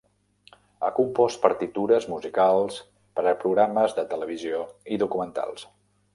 [0.85, 2.79] Ha compost partitures musicals
[3.19, 4.65] per a programes de televisió
[4.97, 5.69] i documentals.